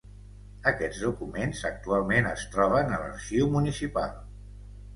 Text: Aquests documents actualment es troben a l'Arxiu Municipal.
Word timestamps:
Aquests 0.71 1.01
documents 1.07 1.61
actualment 1.71 2.31
es 2.31 2.47
troben 2.55 2.91
a 2.91 2.99
l'Arxiu 3.05 3.53
Municipal. 3.57 4.13